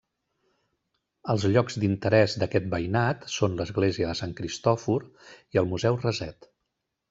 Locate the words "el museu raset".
5.65-6.53